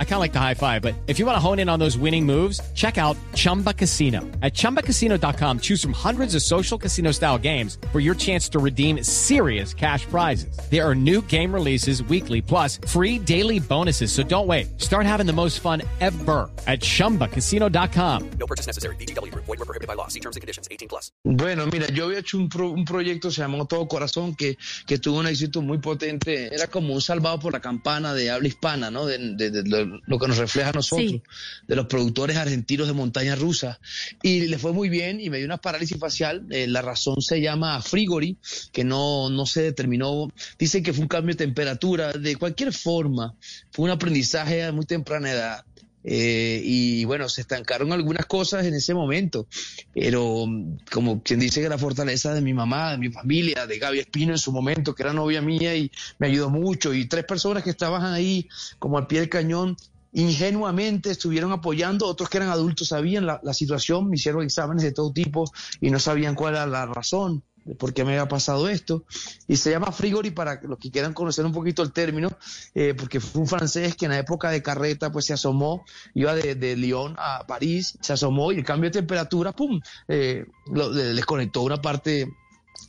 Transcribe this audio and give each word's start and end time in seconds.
I 0.00 0.04
kind 0.04 0.14
of 0.14 0.20
like 0.20 0.32
the 0.32 0.40
high 0.40 0.54
five, 0.54 0.82
but 0.82 0.94
if 1.06 1.20
you 1.20 1.26
want 1.26 1.36
to 1.36 1.40
hone 1.40 1.60
in 1.60 1.68
on 1.68 1.78
those 1.78 1.96
winning 1.96 2.26
moves, 2.26 2.60
check 2.74 2.98
out 2.98 3.16
Chumba 3.36 3.72
Casino. 3.72 4.22
At 4.42 4.54
ChumbaCasino.com, 4.54 5.60
choose 5.60 5.80
from 5.80 5.92
hundreds 5.92 6.34
of 6.34 6.42
social 6.42 6.76
casino 6.76 7.12
style 7.12 7.38
games 7.38 7.78
for 7.92 8.00
your 8.00 8.16
chance 8.16 8.48
to 8.48 8.58
redeem 8.58 9.04
serious 9.04 9.72
cash 9.72 10.04
prizes. 10.06 10.58
There 10.68 10.84
are 10.84 10.96
new 10.96 11.22
game 11.28 11.54
releases 11.54 12.02
weekly, 12.02 12.42
plus 12.42 12.78
free 12.88 13.20
daily 13.20 13.60
bonuses. 13.60 14.10
So 14.10 14.24
don't 14.24 14.48
wait. 14.48 14.80
Start 14.80 15.06
having 15.06 15.26
the 15.26 15.32
most 15.32 15.60
fun 15.60 15.82
ever 16.00 16.50
at 16.66 16.80
ChumbaCasino.com. 16.80 18.30
No 18.40 18.46
purchase 18.46 18.66
necessary. 18.66 18.96
BGW. 18.96 19.32
Void 19.34 19.46
were 19.46 19.64
prohibited 19.64 19.86
by 19.86 19.94
law. 19.94 20.08
See 20.08 20.18
terms 20.20 20.34
and 20.34 20.40
conditions. 20.40 20.66
18 20.72 20.88
plus. 20.88 21.12
Bueno, 21.24 21.66
mira, 21.66 21.86
yo 21.92 22.06
había 22.06 22.18
hecho 22.18 22.38
un, 22.38 22.48
pro- 22.48 22.70
un 22.72 22.84
proyecto, 22.84 23.30
se 23.30 23.42
llamó 23.42 23.66
Todo 23.66 23.86
Corazón, 23.86 24.34
que, 24.34 24.56
que 24.86 24.98
tuvo 24.98 25.18
un 25.20 25.26
éxito 25.26 25.62
muy 25.62 25.78
potente. 25.78 26.52
Era 26.52 26.66
como 26.66 26.94
un 26.94 27.00
salvado 27.00 27.38
por 27.38 27.52
la 27.52 27.60
campana 27.60 28.14
de 28.14 28.30
habla 28.30 28.48
hispana, 28.48 28.90
¿no? 28.90 29.06
De, 29.06 29.18
de- 29.18 29.50
de 29.50 29.62
lo, 30.06 30.18
que 30.18 30.28
nos 30.28 30.38
refleja 30.38 30.70
a 30.70 30.72
nosotros, 30.72 31.10
Sí. 31.10 31.22
de 31.66 31.76
los 31.76 31.86
productores 31.86 32.36
argentinos 32.36 32.86
de 32.86 32.92
montaña 32.92 33.34
rusa. 33.34 33.78
Y 34.22 34.46
le 34.46 34.58
fue 34.58 34.72
muy 34.72 34.88
bien 34.88 35.20
y 35.20 35.30
me 35.30 35.38
dio 35.38 35.46
una 35.46 35.58
parálisis 35.58 35.98
facial. 35.98 36.46
Eh, 36.50 36.66
la 36.66 36.82
razón 36.82 37.20
se 37.20 37.40
llama 37.40 37.80
frigori, 37.82 38.38
que 38.72 38.84
no, 38.84 39.30
no 39.30 39.46
se 39.46 39.62
determinó. 39.62 40.28
Dicen 40.58 40.82
que 40.82 40.92
fue 40.92 41.02
un 41.02 41.08
cambio 41.08 41.34
de 41.34 41.44
temperatura. 41.44 42.12
De 42.12 42.36
cualquier 42.36 42.72
forma, 42.72 43.34
fue 43.70 43.86
un 43.86 43.90
aprendizaje 43.90 44.64
a 44.64 44.72
muy 44.72 44.86
temprana 44.86 45.30
edad. 45.30 45.64
Eh, 46.04 46.60
y 46.64 47.04
bueno, 47.04 47.28
se 47.28 47.40
estancaron 47.40 47.92
algunas 47.92 48.26
cosas 48.26 48.64
en 48.64 48.74
ese 48.74 48.94
momento, 48.94 49.46
pero 49.92 50.46
mm, 50.46 50.78
como 50.90 51.22
quien 51.22 51.40
dice 51.40 51.60
que 51.60 51.68
la 51.68 51.78
fortaleza 51.78 52.32
de 52.34 52.40
mi 52.40 52.54
mamá, 52.54 52.92
de 52.92 52.98
mi 52.98 53.10
familia, 53.10 53.66
de 53.66 53.78
Gaby 53.78 54.00
Espino 54.00 54.32
en 54.32 54.38
su 54.38 54.52
momento, 54.52 54.94
que 54.94 55.02
era 55.02 55.12
novia 55.12 55.42
mía 55.42 55.74
y 55.76 55.90
me 56.18 56.28
ayudó 56.28 56.50
mucho, 56.50 56.94
y 56.94 57.06
tres 57.06 57.24
personas 57.24 57.62
que 57.62 57.70
estaban 57.70 58.04
ahí 58.04 58.48
como 58.78 58.98
al 58.98 59.06
pie 59.06 59.20
del 59.20 59.28
cañón, 59.28 59.76
ingenuamente 60.12 61.10
estuvieron 61.10 61.52
apoyando, 61.52 62.06
otros 62.06 62.30
que 62.30 62.38
eran 62.38 62.48
adultos 62.48 62.88
sabían 62.88 63.26
la, 63.26 63.40
la 63.42 63.52
situación, 63.52 64.08
me 64.08 64.16
hicieron 64.16 64.42
exámenes 64.42 64.84
de 64.84 64.92
todo 64.92 65.12
tipo 65.12 65.50
y 65.80 65.90
no 65.90 65.98
sabían 65.98 66.34
cuál 66.34 66.54
era 66.54 66.66
la 66.66 66.86
razón 66.86 67.42
por 67.76 67.92
qué 67.92 68.04
me 68.04 68.12
había 68.12 68.28
pasado 68.28 68.68
esto. 68.68 69.04
Y 69.46 69.56
se 69.56 69.70
llama 69.70 69.92
Frigori 69.92 70.30
para 70.30 70.60
los 70.62 70.78
que 70.78 70.90
quieran 70.90 71.12
conocer 71.14 71.44
un 71.44 71.52
poquito 71.52 71.82
el 71.82 71.92
término, 71.92 72.30
eh, 72.74 72.94
porque 72.96 73.20
fue 73.20 73.42
un 73.42 73.48
francés 73.48 73.96
que 73.96 74.06
en 74.06 74.12
la 74.12 74.18
época 74.18 74.50
de 74.50 74.62
carreta 74.62 75.10
pues 75.12 75.26
se 75.26 75.32
asomó, 75.32 75.84
iba 76.14 76.34
de, 76.34 76.54
de 76.54 76.76
Lyon 76.76 77.14
a 77.18 77.44
París, 77.46 77.98
se 78.00 78.12
asomó 78.12 78.52
y 78.52 78.56
el 78.58 78.64
cambio 78.64 78.90
de 78.90 78.94
temperatura, 79.00 79.52
¡pum!, 79.52 79.80
eh, 80.08 80.46
lo- 80.72 80.90
le- 80.90 81.14
les 81.14 81.24
conectó 81.26 81.62
una 81.62 81.80
parte 81.82 82.32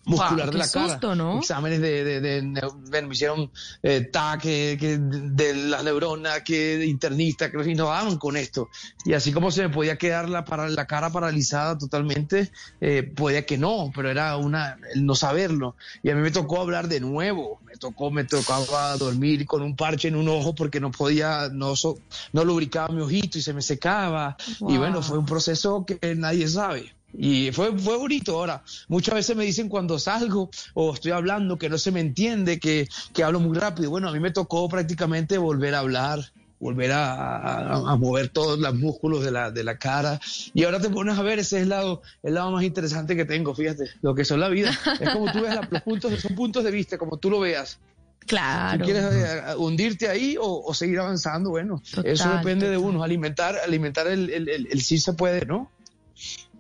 muscular 0.06 0.50
de 0.52 0.58
la 0.58 0.64
cara. 0.88 1.00
Exámenes 1.40 1.82
de, 1.82 2.20
de, 2.22 3.02
me 3.02 3.14
hicieron 3.14 3.52
eh, 3.84 4.02
TAC, 4.02 4.42
que, 4.42 4.78
que 4.80 4.98
de 5.00 5.54
las 5.56 5.84
neuronas, 5.84 6.42
que 6.42 6.86
internista, 6.86 7.52
que 7.52 7.70
y 7.70 7.76
no 7.76 7.86
daban 7.88 8.18
con 8.18 8.38
esto. 8.38 8.70
Y 9.06 9.14
así 9.14 9.32
como 9.32 9.52
se 9.52 9.64
me 9.64 9.70
podía 9.70 9.98
quedar 9.98 10.30
la, 10.30 10.46
para, 10.46 10.68
la 10.70 10.86
cara 10.88 11.12
paralizada 11.12 11.78
totalmente, 11.78 12.50
eh, 12.82 13.04
podía 13.04 13.46
que 13.46 13.58
no, 13.58 13.92
pero 13.96 14.10
era 14.10 14.36
una, 14.38 14.78
el 14.94 15.06
no 15.06 15.14
saberlo. 15.16 15.76
Y 16.02 16.10
a 16.10 16.16
mí 16.16 16.22
me 16.22 16.32
tocó 16.32 16.62
hablar 16.62 16.88
de 16.88 17.00
nuevo, 17.00 17.60
me 17.66 17.76
tocó, 17.76 18.10
me 18.12 18.24
tocaba 18.24 18.98
dormir 18.98 19.46
con 19.46 19.62
un 19.62 19.76
parche 19.76 20.08
en 20.08 20.16
un 20.16 20.28
ojo 20.30 20.56
porque 20.56 20.80
no 20.80 20.92
podía, 20.92 21.50
no, 21.52 21.76
so- 21.76 22.00
no 22.34 22.44
lubricaba 22.44 22.88
mi 22.90 23.02
ojito 23.02 23.38
y 23.38 23.42
se 23.42 23.54
me 23.54 23.62
secaba. 23.62 24.36
Y 24.62 24.78
bueno, 24.78 25.02
fue 25.04 25.18
un 25.18 25.26
proceso 25.26 25.86
que 25.86 26.16
nadie 26.16 26.48
sabe. 26.48 26.94
Y 27.18 27.52
fue, 27.52 27.78
fue 27.78 27.98
bonito. 27.98 28.38
Ahora, 28.38 28.64
muchas 28.88 29.16
veces 29.16 29.36
me 29.36 29.44
dicen 29.46 29.68
cuando 29.70 29.98
salgo 30.00 30.50
o 30.74 30.94
estoy 30.94 31.12
hablando 31.12 31.58
que 31.58 31.70
no 31.70 31.78
se 31.78 31.92
me 31.92 32.00
entiende, 32.00 32.60
que, 32.60 32.88
que 33.14 33.24
hablo 33.24 33.40
muy 33.40 33.58
rápido. 33.58 33.90
Bueno, 33.90 34.10
a 34.10 34.12
mí 34.12 34.20
me 34.20 34.32
tocó 34.32 34.70
prácticamente 34.70 35.38
volver 35.38 35.74
a 35.76 35.80
hablar, 35.80 36.20
volver 36.60 36.92
a, 36.92 37.38
a- 37.38 37.92
a 37.92 37.96
mover 37.96 38.30
todos 38.30 38.60
los 38.60 38.76
músculos 38.76 39.24
de 39.24 39.32
la, 39.32 39.50
de 39.50 39.64
la 39.64 39.78
cara. 39.80 40.20
Y 40.54 40.64
ahora 40.66 40.80
te 40.80 40.90
pones 40.90 41.18
a 41.18 41.24
ver, 41.24 41.40
ese 41.40 41.58
es 41.58 41.64
el 41.64 41.70
lado, 41.70 42.02
el 42.22 42.36
lado 42.36 42.52
más 42.52 42.64
interesante 42.64 43.16
que 43.16 43.26
tengo, 43.26 43.56
fíjate, 43.56 43.86
lo 44.02 44.14
que 44.14 44.24
son 44.26 44.40
la 44.40 44.50
vida. 44.50 44.70
Es 45.00 45.10
como 45.10 45.32
tú 45.32 45.42
ves 45.42 45.56
la- 45.56 45.68
los 45.70 45.82
puntos, 45.82 46.20
son 46.22 46.36
puntos 46.36 46.64
de 46.64 46.72
vista, 46.72 46.98
como 46.98 47.18
tú 47.18 47.30
lo 47.30 47.40
veas. 47.40 47.80
Claro. 48.28 48.86
Si 48.86 48.92
quieres 48.92 49.12
eh, 49.16 49.42
hundirte 49.58 50.08
ahí 50.08 50.38
o, 50.40 50.62
o 50.64 50.74
seguir 50.76 51.00
avanzando, 51.00 51.50
bueno, 51.50 51.82
eso 52.04 52.24
Total, 52.26 52.38
depende 52.38 52.70
de 52.70 52.78
uno, 52.78 53.02
alimentar, 53.02 53.56
alimentar 53.66 54.06
el, 54.08 54.30
el, 54.30 54.48
el, 54.50 54.68
el 54.72 54.82
sí 54.82 55.00
se 55.00 55.14
puede, 55.14 55.46
¿no? 55.48 55.72